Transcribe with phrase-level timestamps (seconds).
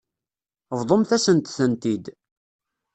[0.79, 2.05] Bḍumt-asent-tent-id.